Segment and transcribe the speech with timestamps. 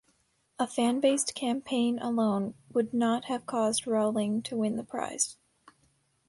[0.57, 5.37] A fan-based campaign alone would not have caused Rowling to win the prize.